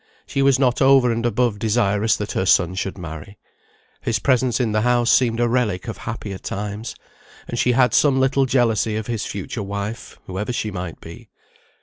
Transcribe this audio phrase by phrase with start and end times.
[0.25, 3.37] She was not over and above desirous that her son should marry.
[4.01, 6.95] His presence in the house seemed a relic of happier times,
[7.47, 11.29] and she had some little jealousy of his future wife, whoever she might be.